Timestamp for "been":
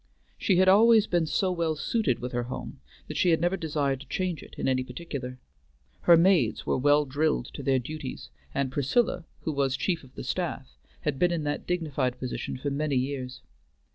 1.05-1.27, 11.19-11.31